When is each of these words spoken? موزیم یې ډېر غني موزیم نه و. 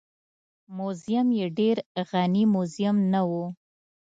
موزیم 0.77 1.27
یې 1.39 1.47
ډېر 1.59 1.77
غني 2.09 2.43
موزیم 2.53 2.97
نه 3.11 3.21
و. 3.29 3.31